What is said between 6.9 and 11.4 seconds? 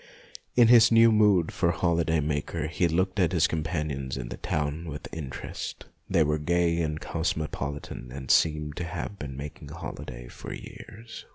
cosmo politan, and seemed to have been making holiday for years.